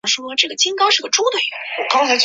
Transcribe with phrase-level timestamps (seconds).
[0.01, 0.01] 马哈茂德二世有效地整顿军
[0.91, 0.99] 事
[2.07, 2.17] 采邑。